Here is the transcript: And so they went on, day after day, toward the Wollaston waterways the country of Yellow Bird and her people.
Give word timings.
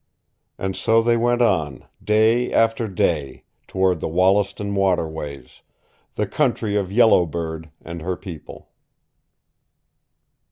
And 0.57 0.75
so 0.75 1.03
they 1.03 1.15
went 1.15 1.43
on, 1.43 1.85
day 2.03 2.51
after 2.51 2.87
day, 2.87 3.43
toward 3.67 3.99
the 3.99 4.07
Wollaston 4.07 4.73
waterways 4.73 5.61
the 6.15 6.25
country 6.25 6.75
of 6.75 6.91
Yellow 6.91 7.27
Bird 7.27 7.69
and 7.83 8.01
her 8.01 8.15
people. 8.15 8.71